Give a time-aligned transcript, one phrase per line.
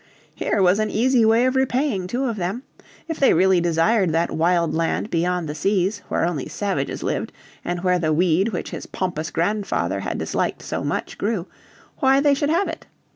[0.33, 2.63] Here was an easy way of repaying two of them.
[3.07, 7.31] If they really desired that wild land beyond the seas, where only savages lived,
[7.63, 11.45] and where the weed which his pompous grandfather had disliked so much grew,
[11.99, 12.87] why they should have it!